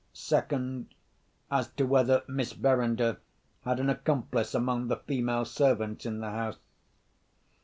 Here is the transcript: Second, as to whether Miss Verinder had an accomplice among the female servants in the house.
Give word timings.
Second, 0.13 0.95
as 1.51 1.67
to 1.73 1.85
whether 1.85 2.23
Miss 2.27 2.53
Verinder 2.53 3.17
had 3.63 3.79
an 3.79 3.87
accomplice 3.87 4.55
among 4.55 4.87
the 4.87 4.97
female 4.97 5.45
servants 5.45 6.07
in 6.07 6.21
the 6.21 6.31
house. 6.31 6.57